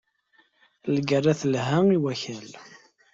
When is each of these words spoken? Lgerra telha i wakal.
Lgerra 0.93 1.33
telha 1.41 1.75
i 1.95 1.97
wakal. 2.03 2.49